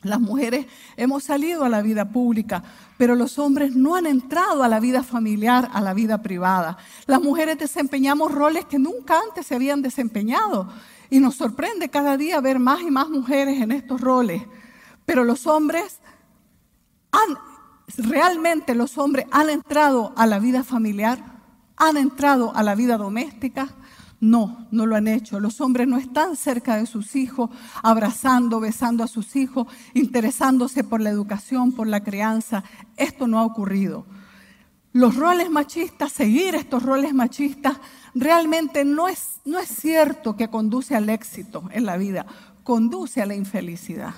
Las 0.00 0.18
mujeres 0.18 0.64
hemos 0.96 1.24
salido 1.24 1.64
a 1.64 1.68
la 1.68 1.82
vida 1.82 2.08
pública, 2.08 2.62
pero 2.96 3.16
los 3.16 3.38
hombres 3.38 3.76
no 3.76 3.96
han 3.96 4.06
entrado 4.06 4.62
a 4.62 4.68
la 4.68 4.80
vida 4.80 5.02
familiar, 5.02 5.68
a 5.74 5.82
la 5.82 5.92
vida 5.92 6.22
privada. 6.22 6.78
Las 7.04 7.20
mujeres 7.20 7.58
desempeñamos 7.58 8.32
roles 8.32 8.64
que 8.64 8.78
nunca 8.78 9.20
antes 9.28 9.46
se 9.46 9.56
habían 9.56 9.82
desempeñado 9.82 10.70
y 11.10 11.20
nos 11.20 11.36
sorprende 11.36 11.88
cada 11.88 12.16
día 12.16 12.40
ver 12.40 12.58
más 12.58 12.80
y 12.82 12.90
más 12.90 13.08
mujeres 13.08 13.60
en 13.60 13.72
estos 13.72 14.00
roles. 14.00 14.42
Pero 15.06 15.24
los 15.24 15.46
hombres 15.46 16.00
han, 17.12 17.38
realmente 17.96 18.74
los 18.74 18.98
hombres 18.98 19.26
han 19.30 19.50
entrado 19.50 20.12
a 20.16 20.26
la 20.26 20.38
vida 20.38 20.62
familiar, 20.64 21.18
han 21.76 21.96
entrado 21.96 22.54
a 22.54 22.62
la 22.62 22.74
vida 22.74 22.98
doméstica, 22.98 23.68
no, 24.20 24.66
no 24.70 24.86
lo 24.86 24.96
han 24.96 25.06
hecho. 25.06 25.38
Los 25.40 25.60
hombres 25.60 25.86
no 25.86 25.96
están 25.96 26.36
cerca 26.36 26.76
de 26.76 26.86
sus 26.86 27.14
hijos, 27.14 27.50
abrazando, 27.82 28.60
besando 28.60 29.04
a 29.04 29.08
sus 29.08 29.36
hijos, 29.36 29.68
interesándose 29.94 30.82
por 30.82 31.00
la 31.00 31.10
educación, 31.10 31.72
por 31.72 31.86
la 31.86 32.02
crianza. 32.02 32.64
Esto 32.96 33.28
no 33.28 33.38
ha 33.38 33.44
ocurrido. 33.44 34.06
Los 34.92 35.16
roles 35.16 35.50
machistas, 35.50 36.12
seguir 36.12 36.54
estos 36.54 36.82
roles 36.82 37.14
machistas, 37.14 37.76
realmente 38.14 38.84
no 38.84 39.08
es, 39.08 39.40
no 39.44 39.58
es 39.58 39.68
cierto 39.68 40.36
que 40.36 40.48
conduce 40.48 40.96
al 40.96 41.08
éxito 41.08 41.68
en 41.72 41.86
la 41.86 41.96
vida, 41.96 42.26
conduce 42.64 43.20
a 43.22 43.26
la 43.26 43.34
infelicidad. 43.34 44.14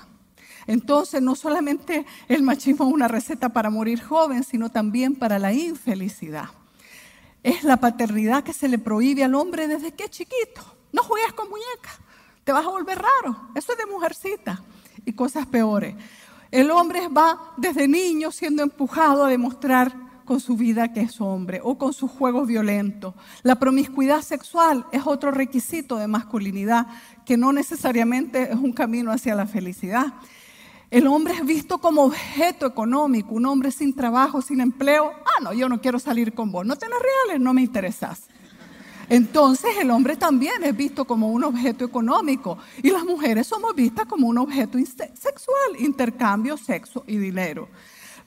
Entonces, 0.67 1.21
no 1.21 1.35
solamente 1.35 2.07
el 2.29 2.43
machismo 2.43 2.87
es 2.87 2.93
una 2.93 3.09
receta 3.09 3.49
para 3.49 3.71
morir 3.71 4.03
joven, 4.03 4.45
sino 4.45 4.71
también 4.71 5.17
para 5.17 5.39
la 5.39 5.53
infelicidad 5.53 6.51
es 7.43 7.65
la 7.65 7.79
paternidad 7.79 8.45
que 8.45 8.53
se 8.53 8.69
le 8.69 8.79
prohíbe 8.79 9.25
al 9.25 9.35
hombre 9.35 9.67
desde 9.67 9.93
que 9.93 10.05
es 10.05 10.11
chiquito. 10.11 10.63
No 10.93 11.03
juegues 11.03 11.33
con 11.33 11.49
muñecas, 11.49 11.99
te 12.45 12.53
vas 12.53 12.67
a 12.67 12.71
volver 12.71 12.99
raro. 12.99 13.49
Eso 13.55 13.73
es 13.73 13.79
de 13.79 13.87
mujercita 13.87 14.63
y 15.05 15.13
cosas 15.13 15.47
peores. 15.47 15.95
El 16.51 16.71
hombre 16.71 17.09
va 17.09 17.55
desde 17.57 17.87
niño 17.87 18.31
siendo 18.33 18.63
empujado 18.63 19.25
a 19.25 19.29
demostrar 19.29 20.10
con 20.31 20.39
su 20.39 20.57
vida 20.57 20.93
que 20.93 21.01
es 21.01 21.21
hombre 21.21 21.61
o 21.61 21.77
con 21.77 21.93
sus 21.93 22.09
juegos 22.09 22.47
violentos. 22.47 23.17
La 23.43 23.59
promiscuidad 23.59 24.23
sexual 24.23 24.87
es 24.93 25.03
otro 25.05 25.33
requisito 25.33 25.97
de 25.97 26.07
masculinidad 26.07 26.87
que 27.27 27.37
no 27.37 27.53
necesariamente 27.53 28.53
es 28.53 28.55
un 28.55 28.73
camino 28.73 29.11
hacia 29.11 29.35
la 29.35 29.47
felicidad. 29.47 30.07
El 30.89 31.09
hombre 31.09 31.35
es 31.35 31.45
visto 31.45 31.79
como 31.79 32.05
objeto 32.05 32.65
económico, 32.65 33.35
un 33.35 33.45
hombre 33.45 33.73
sin 33.73 33.93
trabajo, 33.93 34.41
sin 34.41 34.61
empleo. 34.61 35.11
Ah, 35.25 35.43
no, 35.43 35.53
yo 35.53 35.69
no 35.69 35.81
quiero 35.81 35.99
salir 35.99 36.33
con 36.33 36.53
vos. 36.53 36.65
No 36.65 36.77
tenés 36.77 37.01
reales, 37.01 37.43
no 37.43 37.53
me 37.53 37.63
interesas. 37.63 38.29
Entonces 39.09 39.79
el 39.81 39.91
hombre 39.91 40.15
también 40.15 40.63
es 40.63 40.77
visto 40.77 41.07
como 41.07 41.27
un 41.27 41.43
objeto 41.43 41.85
económico 41.85 42.57
y 42.85 42.91
las 42.91 43.05
mujeres 43.05 43.49
somos 43.49 43.75
vistas 43.75 44.07
como 44.07 44.29
un 44.29 44.39
objeto 44.39 44.79
sexual, 44.79 45.81
intercambio, 45.81 46.57
sexo 46.57 47.03
y 47.09 47.17
dinero. 47.17 47.69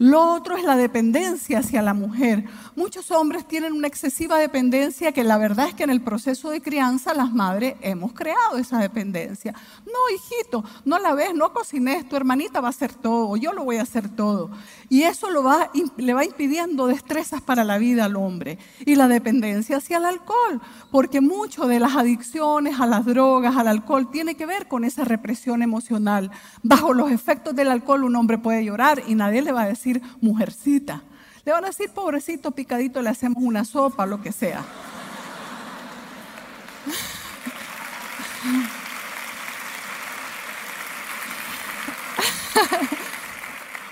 Lo 0.04 0.34
otro 0.34 0.58
es 0.58 0.66
la 0.66 0.76
dependencia 0.76 1.60
hacia 1.60 1.82
la 1.82 1.94
mujer. 1.94 2.44
Muchos 2.76 3.10
hombres 3.10 3.48
tienen 3.48 3.72
una 3.72 3.88
excesiva 3.88 4.38
dependencia 4.38 5.14
que 5.14 5.24
la 5.24 5.38
verdad 5.38 5.70
es 5.70 5.76
que 5.76 5.84
en 5.84 5.90
el 5.90 6.02
proceso 6.02 6.50
de 6.50 6.62
crianza 6.62 7.14
las 7.14 7.32
madres 7.32 7.76
hemos 7.80 8.12
creado 8.12 8.58
esa 8.58 8.80
dependencia. 8.80 9.54
No, 9.86 10.14
hijito, 10.14 10.66
no 10.84 11.00
la 11.00 11.14
ves, 11.14 11.34
no 11.34 11.54
cocines, 11.54 12.10
tu 12.10 12.18
hermanita 12.18 12.60
va 12.60 12.68
a 12.68 12.72
hacer 12.72 12.94
todo, 12.94 13.38
yo 13.38 13.54
lo 13.54 13.64
voy 13.64 13.78
a 13.78 13.84
hacer 13.84 14.10
todo. 14.10 14.50
Y 14.90 15.04
eso 15.04 15.30
lo 15.30 15.42
va, 15.42 15.72
le 15.96 16.14
va 16.14 16.26
impidiendo 16.26 16.88
destrezas 16.88 17.42
para 17.42 17.64
la 17.64 17.78
vida 17.78 18.04
al 18.04 18.18
hombre. 18.18 18.58
Y 18.86 18.96
la 18.96 19.08
dependencia 19.08 19.78
hacia 19.78 20.00
el 20.00 20.06
alcohol, 20.06 20.60
porque 20.92 21.22
mucho 21.22 21.66
de 21.66 21.80
las 21.80 21.96
adicciones 21.96 22.82
a 22.82 22.88
las 22.88 23.06
drogas, 23.06 23.56
al 23.56 23.70
alcohol, 23.70 24.12
tiene 24.12 24.36
que 24.36 24.46
ver 24.48 24.68
con 24.68 24.84
esa 24.84 25.06
represión 25.06 25.62
emocional. 25.62 26.30
Bajo 26.62 26.94
los 26.94 27.10
efectos 27.10 27.56
del 27.56 27.70
alcohol 27.70 28.04
un 28.04 28.18
hombre 28.18 28.38
puede 28.38 28.66
llorar 28.66 29.02
y 29.08 29.16
nadie 29.16 29.42
le 29.42 29.54
va 29.54 29.62
a 29.62 29.68
decir 29.68 29.93
mujercita. 30.22 31.02
Le 31.46 31.52
van 31.52 31.66
a 31.66 31.68
decir 31.68 31.90
pobrecito, 31.90 32.52
picadito, 32.52 33.02
le 33.02 33.10
hacemos 33.10 33.44
una 33.44 33.66
sopa, 33.66 34.06
lo 34.06 34.22
que 34.22 34.32
sea. 34.32 34.64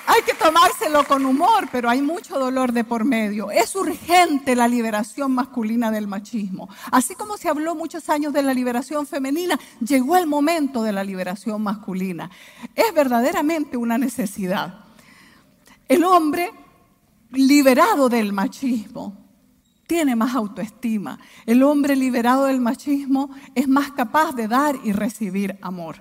hay 0.08 0.22
que 0.24 0.34
tomárselo 0.34 1.05
con 1.05 1.25
humor, 1.25 1.67
pero 1.72 1.89
hay 1.89 2.01
mucho 2.01 2.38
dolor 2.38 2.72
de 2.74 2.84
por 2.84 3.05
medio. 3.05 3.51
Es 3.51 3.75
urgente 3.75 4.55
la 4.55 4.67
liberación 4.67 5.31
masculina 5.34 5.91
del 5.91 6.08
machismo. 6.08 6.70
Así 6.91 7.15
como 7.15 7.38
se 7.38 7.50
habló 7.50 7.75
muchos 7.75 8.10
años 8.10 8.34
de 8.34 8.43
la 8.43 8.53
liberación 8.53 9.08
femenina, 9.08 9.60
llegó 9.79 10.17
el 10.17 10.27
momento 10.27 10.84
de 10.84 10.91
la 10.91 11.03
liberación 11.03 11.62
masculina. 11.62 12.29
Es 12.75 12.93
verdaderamente 12.93 13.77
una 13.77 13.98
necesidad. 13.98 14.91
El 15.92 16.06
hombre 16.06 16.54
liberado 17.32 18.08
del 18.08 18.32
machismo 18.32 19.14
tiene 19.88 20.16
más 20.16 20.34
autoestima. 20.36 21.20
El 21.46 21.64
hombre 21.64 21.98
liberado 21.98 22.46
del 22.46 22.62
machismo 22.62 23.30
es 23.56 23.68
más 23.68 23.92
capaz 23.92 24.32
de 24.32 24.48
dar 24.48 24.80
y 24.86 24.94
recibir 24.94 25.58
amor. 25.62 25.98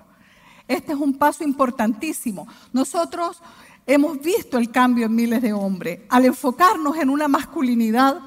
Este 0.68 0.92
es 0.92 0.98
un 1.00 1.14
paso 1.14 1.42
importantísimo. 1.42 2.46
Nosotros 2.72 3.42
hemos 3.84 4.20
visto 4.20 4.58
el 4.58 4.70
cambio 4.70 5.06
en 5.06 5.16
miles 5.16 5.42
de 5.42 5.52
hombres. 5.52 6.02
Al 6.08 6.24
enfocarnos 6.24 6.96
en 6.96 7.10
una 7.10 7.26
masculinidad 7.26 8.20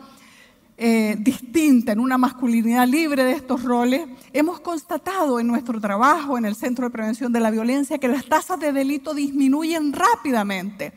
eh, 0.75 1.15
distinta, 1.17 1.93
en 1.93 2.01
una 2.01 2.17
masculinidad 2.17 2.85
libre 2.89 3.23
de 3.23 3.31
estos 3.31 3.63
roles, 3.63 4.05
hemos 4.33 4.59
constatado 4.59 5.39
en 5.39 5.47
nuestro 5.47 5.79
trabajo 5.79 6.37
en 6.37 6.43
el 6.43 6.57
Centro 6.57 6.87
de 6.87 6.91
Prevención 6.91 7.31
de 7.31 7.39
la 7.39 7.51
Violencia 7.51 7.99
que 7.99 8.09
las 8.09 8.25
tasas 8.25 8.59
de 8.59 8.73
delito 8.73 9.13
disminuyen 9.13 9.93
rápidamente. 9.93 10.91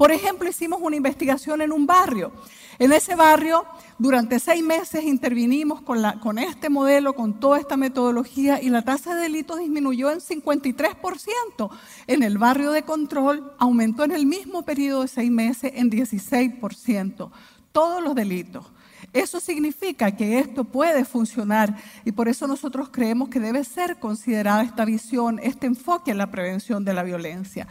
Por 0.00 0.12
ejemplo, 0.12 0.48
hicimos 0.48 0.80
una 0.80 0.96
investigación 0.96 1.60
en 1.60 1.72
un 1.72 1.84
barrio. 1.86 2.32
En 2.78 2.90
ese 2.90 3.16
barrio, 3.16 3.66
durante 3.98 4.40
seis 4.40 4.64
meses 4.64 5.04
intervinimos 5.04 5.82
con, 5.82 6.00
la, 6.00 6.18
con 6.20 6.38
este 6.38 6.70
modelo, 6.70 7.12
con 7.12 7.38
toda 7.38 7.58
esta 7.58 7.76
metodología, 7.76 8.62
y 8.62 8.70
la 8.70 8.80
tasa 8.80 9.14
de 9.14 9.24
delitos 9.24 9.58
disminuyó 9.58 10.10
en 10.10 10.20
53%. 10.20 11.70
En 12.06 12.22
el 12.22 12.38
barrio 12.38 12.70
de 12.70 12.82
control 12.82 13.52
aumentó 13.58 14.04
en 14.04 14.12
el 14.12 14.24
mismo 14.24 14.62
periodo 14.62 15.02
de 15.02 15.08
seis 15.08 15.30
meses 15.30 15.72
en 15.74 15.90
16%. 15.90 17.30
Todos 17.70 18.02
los 18.02 18.14
delitos. 18.14 18.64
Eso 19.12 19.40
significa 19.40 20.16
que 20.16 20.38
esto 20.38 20.64
puede 20.64 21.04
funcionar 21.04 21.76
y 22.04 22.12
por 22.12 22.28
eso 22.28 22.46
nosotros 22.46 22.90
creemos 22.90 23.28
que 23.28 23.40
debe 23.40 23.64
ser 23.64 23.98
considerada 23.98 24.62
esta 24.62 24.84
visión, 24.84 25.40
este 25.42 25.66
enfoque 25.66 26.12
en 26.12 26.18
la 26.18 26.30
prevención 26.30 26.84
de 26.84 26.94
la 26.94 27.02
violencia. 27.02 27.66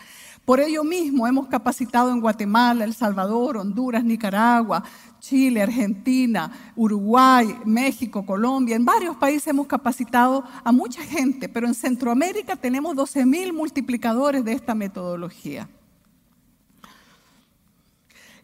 Por 0.50 0.60
ello 0.60 0.84
mismo 0.84 1.27
hemos 1.27 1.48
capacitado 1.48 2.10
en 2.10 2.20
Guatemala, 2.20 2.84
El 2.84 2.96
Salvador, 2.96 3.58
Honduras, 3.58 4.03
Nicaragua, 4.03 4.84
Chile, 5.20 5.62
Argentina, 5.62 6.72
Uruguay, 6.75 7.56
México, 7.65 8.25
Colombia. 8.25 8.75
En 8.75 8.84
varios 8.84 9.15
países 9.15 9.46
hemos 9.46 9.68
capacitado 9.68 10.44
a 10.63 10.72
mucha 10.72 11.03
gente, 11.03 11.50
pero 11.50 11.68
en 11.68 11.75
Centroamérica 11.75 12.56
tenemos 12.56 12.96
12.000 12.96 13.53
multiplicadores 13.53 14.44
de 14.44 14.53
esta 14.53 14.74
metodología. 14.74 15.70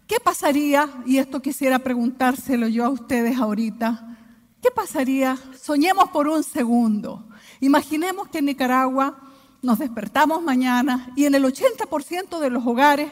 ¿Qué 0.06 0.18
pasaría, 0.24 0.88
y 1.08 1.18
esto 1.18 1.42
quisiera 1.42 1.80
preguntárselo 1.80 2.68
yo 2.68 2.86
a 2.86 2.90
ustedes 2.90 3.36
ahorita, 3.40 4.16
qué 4.62 4.70
pasaría? 4.70 5.40
Soñemos 5.60 6.10
por 6.10 6.28
un 6.28 6.44
segundo. 6.44 7.28
Imaginemos 7.62 8.28
que 8.28 8.38
en 8.38 8.46
Nicaragua 8.46 9.26
nos 9.65 9.79
despertamos 9.79 10.43
mañana 10.43 11.12
y 11.15 11.25
en 11.25 11.34
el 11.34 11.43
80% 11.43 12.39
de 12.39 12.50
los 12.51 12.65
hogares 12.67 13.12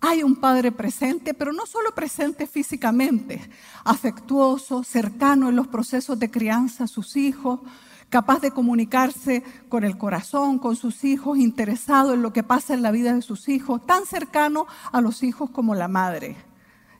hay 0.00 0.22
un 0.22 0.36
padre 0.36 0.70
presente, 0.70 1.34
pero 1.34 1.52
no 1.52 1.66
solo 1.66 1.94
presente 1.94 2.46
físicamente, 2.46 3.50
afectuoso, 3.84 4.84
cercano 4.84 5.48
en 5.48 5.56
los 5.56 5.66
procesos 5.66 6.18
de 6.18 6.30
crianza 6.30 6.84
a 6.84 6.86
sus 6.86 7.16
hijos, 7.16 7.58
capaz 8.08 8.38
de 8.40 8.52
comunicarse 8.52 9.42
con 9.68 9.82
el 9.82 9.98
corazón, 9.98 10.60
con 10.60 10.76
sus 10.76 11.02
hijos, 11.02 11.38
interesado 11.38 12.14
en 12.14 12.22
lo 12.22 12.32
que 12.32 12.44
pasa 12.44 12.74
en 12.74 12.82
la 12.82 12.92
vida 12.92 13.12
de 13.12 13.22
sus 13.22 13.48
hijos, 13.48 13.84
tan 13.84 14.06
cercano 14.06 14.66
a 14.92 15.00
los 15.00 15.24
hijos 15.24 15.50
como 15.50 15.74
la 15.74 15.88
madre. 15.88 16.36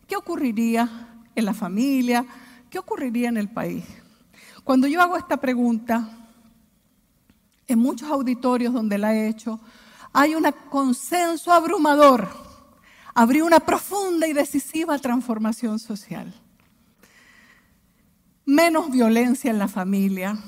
¿Qué 0.08 0.16
ocurriría 0.16 1.20
en 1.36 1.44
la 1.44 1.54
familia? 1.54 2.26
¿Qué 2.70 2.80
ocurriría 2.80 3.28
en 3.28 3.36
el 3.36 3.50
país? 3.50 3.84
Cuando 4.64 4.88
yo 4.88 5.00
hago 5.00 5.16
esta 5.16 5.36
pregunta, 5.36 6.23
en 7.66 7.78
muchos 7.78 8.10
auditorios 8.10 8.72
donde 8.72 8.98
la 8.98 9.14
he 9.14 9.28
hecho, 9.28 9.60
hay 10.12 10.34
un 10.34 10.44
consenso 10.70 11.52
abrumador. 11.52 12.28
Habría 13.14 13.44
una 13.44 13.60
profunda 13.60 14.26
y 14.26 14.32
decisiva 14.32 14.98
transformación 14.98 15.78
social. 15.78 16.34
Menos 18.44 18.90
violencia 18.90 19.50
en 19.50 19.58
la 19.58 19.68
familia, 19.68 20.38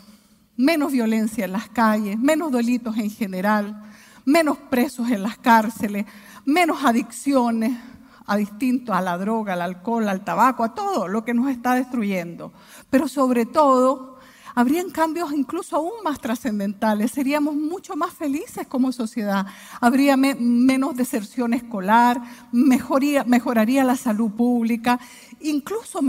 menos 0.57 0.93
violencia 0.93 1.45
en 1.45 1.53
las 1.53 1.69
calles, 1.69 2.19
menos 2.19 2.53
delitos 2.53 2.97
en 2.99 3.11
general, 3.11 3.83
menos 4.25 4.59
presos 4.59 5.11
en 5.11 5.23
las 5.23 5.39
cárceles, 5.39 6.07
menos 6.45 6.85
adicciones 6.85 7.79
a 8.27 8.37
distinto, 8.37 8.93
a 8.93 9.01
la 9.01 9.17
droga, 9.17 9.53
al 9.53 9.63
alcohol, 9.63 10.09
al 10.09 10.25
tabaco, 10.25 10.65
a 10.65 10.75
todo 10.75 11.09
lo 11.09 11.25
que 11.25 11.35
nos 11.35 11.49
está 11.49 11.75
destruyendo. 11.75 12.53
Pero 12.91 13.09
sobre 13.09 13.47
todo, 13.47 14.16
habrían 14.57 14.91
cambios 14.91 15.33
incluso 15.33 15.77
aún 15.77 15.93
más 16.03 16.19
trascendentales. 16.19 17.13
Seríamos 17.13 17.55
mucho 17.55 17.95
más 17.95 18.13
felices 18.15 18.67
como 18.67 18.91
sociedad. 18.91 19.47
Habría 19.81 20.17
menos 20.17 20.97
deserción 20.97 21.55
escolar, 21.55 22.21
mejoraría 22.51 23.85
la 23.85 23.97
salud 23.97 24.33
pública, 24.33 24.99
incluso 25.41 26.01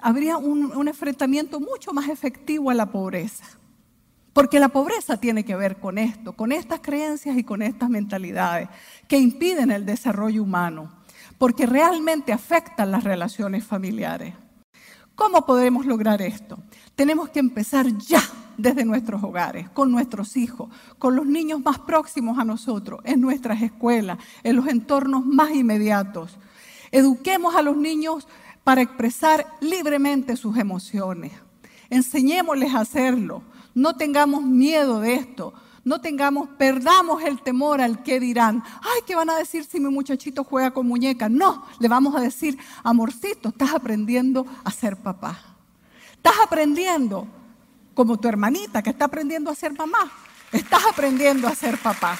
habría 0.00 0.36
un 0.36 0.86
enfrentamiento 0.86 1.58
mucho 1.58 1.92
más 1.92 2.08
efectivo 2.08 2.70
a 2.70 2.74
la 2.74 2.92
pobreza. 2.92 3.44
Porque 4.34 4.60
la 4.60 4.68
pobreza 4.68 5.16
tiene 5.16 5.46
que 5.46 5.56
ver 5.56 5.80
con 5.80 5.96
esto, 5.96 6.34
con 6.34 6.52
estas 6.52 6.80
creencias 6.80 7.38
y 7.38 7.44
con 7.44 7.62
estas 7.62 7.88
mentalidades 7.88 8.68
que 9.08 9.18
impiden 9.18 9.70
el 9.70 9.86
desarrollo 9.86 10.42
humano, 10.42 10.92
porque 11.38 11.64
realmente 11.64 12.34
afectan 12.34 12.90
las 12.90 13.04
relaciones 13.04 13.64
familiares. 13.64 14.34
¿Cómo 15.14 15.46
podemos 15.46 15.86
lograr 15.86 16.20
esto? 16.20 16.58
Tenemos 16.96 17.28
que 17.28 17.38
empezar 17.38 17.86
ya 17.98 18.22
desde 18.58 18.84
nuestros 18.84 19.22
hogares, 19.22 19.68
con 19.70 19.92
nuestros 19.92 20.36
hijos, 20.36 20.70
con 20.98 21.14
los 21.14 21.26
niños 21.26 21.60
más 21.60 21.78
próximos 21.78 22.38
a 22.38 22.44
nosotros, 22.44 23.00
en 23.04 23.20
nuestras 23.20 23.62
escuelas, 23.62 24.18
en 24.42 24.56
los 24.56 24.66
entornos 24.66 25.24
más 25.24 25.52
inmediatos. 25.52 26.36
Eduquemos 26.90 27.54
a 27.54 27.62
los 27.62 27.76
niños 27.76 28.26
para 28.64 28.82
expresar 28.82 29.46
libremente 29.60 30.36
sus 30.36 30.56
emociones. 30.56 31.32
Enseñémosles 31.90 32.74
a 32.74 32.80
hacerlo 32.80 33.42
no 33.76 33.94
tengamos 33.94 34.42
miedo 34.42 35.00
de 35.00 35.14
esto. 35.14 35.52
No 35.84 36.00
tengamos, 36.00 36.48
perdamos 36.56 37.22
el 37.22 37.42
temor 37.42 37.82
al 37.82 38.02
que 38.02 38.18
dirán. 38.18 38.64
Ay, 38.80 39.02
¿qué 39.06 39.14
van 39.14 39.28
a 39.28 39.36
decir 39.36 39.64
si 39.64 39.78
mi 39.78 39.90
muchachito 39.90 40.44
juega 40.44 40.72
con 40.72 40.88
muñeca? 40.88 41.28
No, 41.28 41.62
le 41.78 41.86
vamos 41.86 42.16
a 42.16 42.20
decir, 42.20 42.58
amorcito, 42.82 43.50
estás 43.50 43.74
aprendiendo 43.74 44.46
a 44.64 44.70
ser 44.70 44.96
papá. 44.96 45.55
Estás 46.26 46.42
aprendiendo, 46.42 47.24
como 47.94 48.18
tu 48.18 48.26
hermanita 48.26 48.82
que 48.82 48.90
está 48.90 49.04
aprendiendo 49.04 49.48
a 49.48 49.54
ser 49.54 49.72
mamá. 49.72 50.10
Estás 50.50 50.84
aprendiendo 50.84 51.46
a 51.46 51.54
ser 51.54 51.78
papá. 51.78 52.18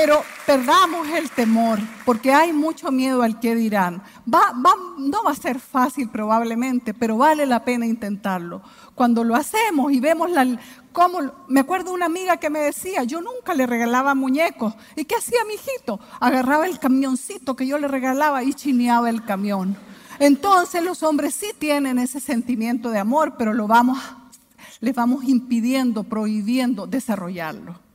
Pero 0.00 0.22
perdamos 0.46 1.08
el 1.08 1.28
temor, 1.28 1.80
porque 2.04 2.32
hay 2.32 2.52
mucho 2.52 2.92
miedo 2.92 3.24
al 3.24 3.40
que 3.40 3.56
dirán. 3.56 4.00
no 4.26 5.24
va 5.24 5.32
a 5.32 5.34
ser 5.34 5.58
fácil 5.58 6.08
probablemente, 6.08 6.94
pero 6.94 7.16
vale 7.16 7.46
la 7.46 7.64
pena 7.64 7.84
intentarlo. 7.84 8.62
Cuando 8.94 9.24
lo 9.24 9.34
hacemos 9.34 9.90
y 9.92 9.98
vemos 9.98 10.30
cómo, 10.92 11.18
me 11.48 11.58
acuerdo 11.58 11.92
una 11.92 12.06
amiga 12.06 12.36
que 12.36 12.48
me 12.48 12.60
decía, 12.60 13.02
yo 13.02 13.20
nunca 13.20 13.54
le 13.54 13.66
regalaba 13.66 14.14
muñecos. 14.14 14.72
¿Y 14.94 15.04
qué 15.04 15.16
hacía 15.16 15.40
mi 15.48 15.54
hijito? 15.54 15.98
Agarraba 16.20 16.66
el 16.66 16.78
camioncito 16.78 17.56
que 17.56 17.66
yo 17.66 17.76
le 17.76 17.88
regalaba 17.88 18.44
y 18.44 18.54
chineaba 18.54 19.10
el 19.10 19.24
camión. 19.24 19.76
Entonces 20.20 20.80
los 20.80 21.02
hombres 21.02 21.34
sí 21.34 21.48
tienen 21.58 21.98
ese 21.98 22.20
sentimiento 22.20 22.90
de 22.90 23.00
amor, 23.00 23.34
pero 23.36 23.52
lo 23.52 23.66
vamos, 23.66 23.98
les 24.78 24.94
vamos 24.94 25.24
impidiendo, 25.24 26.04
prohibiendo 26.04 26.86
desarrollarlo. 26.86 27.87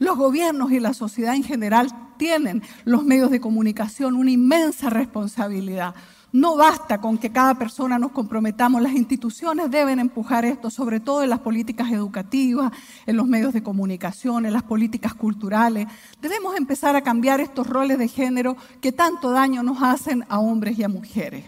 Los 0.00 0.16
gobiernos 0.16 0.72
y 0.72 0.80
la 0.80 0.94
sociedad 0.94 1.34
en 1.34 1.44
general 1.44 1.92
tienen 2.16 2.62
los 2.86 3.04
medios 3.04 3.30
de 3.30 3.38
comunicación 3.38 4.14
una 4.14 4.30
inmensa 4.30 4.88
responsabilidad. 4.88 5.94
No 6.32 6.56
basta 6.56 7.02
con 7.02 7.18
que 7.18 7.30
cada 7.30 7.56
persona 7.56 7.98
nos 7.98 8.12
comprometamos, 8.12 8.80
las 8.80 8.94
instituciones 8.94 9.70
deben 9.70 9.98
empujar 9.98 10.46
esto, 10.46 10.70
sobre 10.70 11.00
todo 11.00 11.22
en 11.22 11.28
las 11.28 11.40
políticas 11.40 11.92
educativas, 11.92 12.72
en 13.04 13.18
los 13.18 13.26
medios 13.26 13.52
de 13.52 13.62
comunicación, 13.62 14.46
en 14.46 14.54
las 14.54 14.62
políticas 14.62 15.12
culturales. 15.12 15.86
Debemos 16.22 16.56
empezar 16.56 16.96
a 16.96 17.02
cambiar 17.02 17.42
estos 17.42 17.66
roles 17.66 17.98
de 17.98 18.08
género 18.08 18.56
que 18.80 18.92
tanto 18.92 19.32
daño 19.32 19.62
nos 19.62 19.82
hacen 19.82 20.24
a 20.30 20.38
hombres 20.38 20.78
y 20.78 20.82
a 20.82 20.88
mujeres. 20.88 21.44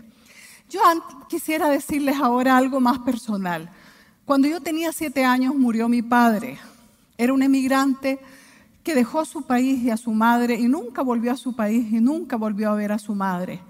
Yo 0.68 0.81
quisiera 1.26 1.70
decirles 1.70 2.16
ahora 2.20 2.59
algo 2.59 2.81
más 2.81 2.98
personal. 2.98 3.70
Cuando 4.26 4.46
yo 4.46 4.61
tenía 4.61 4.92
siete 4.92 5.24
años 5.24 5.55
murió 5.55 5.88
mi 5.88 6.03
padre. 6.03 6.59
Era 7.16 7.33
un 7.33 7.42
emigrante 7.42 8.18
que 8.83 8.95
dejó 8.95 9.25
su 9.25 9.42
país 9.42 9.83
y 9.83 9.90
a 9.90 9.97
su 9.97 10.11
madre 10.12 10.57
y 10.57 10.68
nunca 10.68 11.03
volvió 11.03 11.33
a 11.33 11.37
su 11.37 11.55
país 11.55 11.92
y 11.92 12.01
nunca 12.01 12.37
volvió 12.37 12.71
a 12.71 12.75
ver 12.75 12.92
a 12.92 12.99
su 12.99 13.14
madre. 13.14 13.61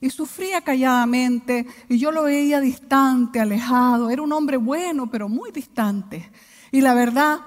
Y 0.00 0.10
sufría 0.10 0.60
calladamente 0.60 1.66
y 1.88 1.98
yo 1.98 2.12
lo 2.12 2.24
veía 2.24 2.60
distante, 2.60 3.40
alejado. 3.40 4.10
Era 4.10 4.22
un 4.22 4.32
hombre 4.32 4.56
bueno, 4.56 5.10
pero 5.10 5.28
muy 5.28 5.50
distante. 5.50 6.30
Y 6.70 6.80
la 6.80 6.94
verdad, 6.94 7.40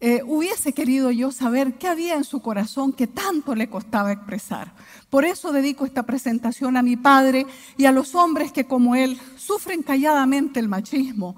eh, 0.00 0.22
hubiese 0.26 0.72
querido 0.72 1.10
yo 1.10 1.30
saber 1.30 1.74
qué 1.74 1.88
había 1.88 2.14
en 2.14 2.24
su 2.24 2.40
corazón 2.40 2.92
que 2.92 3.06
tanto 3.06 3.54
le 3.54 3.68
costaba 3.68 4.12
expresar. 4.12 4.72
Por 5.08 5.24
eso 5.24 5.52
dedico 5.52 5.86
esta 5.86 6.04
presentación 6.04 6.76
a 6.76 6.82
mi 6.82 6.96
padre 6.96 7.46
y 7.76 7.86
a 7.86 7.92
los 7.92 8.14
hombres 8.14 8.52
que 8.52 8.66
como 8.66 8.94
él 8.94 9.18
sufren 9.36 9.82
calladamente 9.82 10.60
el 10.60 10.68
machismo, 10.68 11.36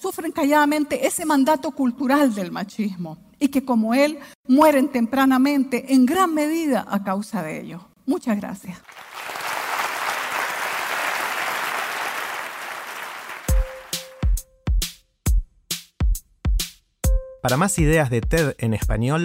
sufren 0.00 0.32
calladamente 0.32 1.06
ese 1.06 1.24
mandato 1.24 1.70
cultural 1.70 2.34
del 2.34 2.52
machismo 2.52 3.18
y 3.38 3.48
que 3.48 3.64
como 3.64 3.94
él 3.94 4.18
mueren 4.46 4.88
tempranamente 4.88 5.94
en 5.94 6.06
gran 6.06 6.34
medida 6.34 6.86
a 6.88 7.04
causa 7.04 7.42
de 7.42 7.60
ello. 7.60 7.88
Muchas 8.06 8.36
gracias. 8.38 8.78
Para 17.42 17.56
más 17.56 17.78
ideas 17.78 18.10
de 18.10 18.20
TED 18.20 18.56
en 18.58 18.74
español, 18.74 19.24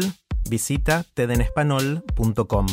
visita 0.50 1.04
tedenespanol.com. 1.14 2.68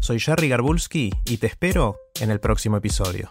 Soy 0.00 0.20
Jerry 0.20 0.48
Garbulski 0.48 1.12
y 1.24 1.38
te 1.38 1.46
espero 1.46 1.96
en 2.20 2.30
el 2.30 2.40
próximo 2.40 2.76
episodio. 2.76 3.30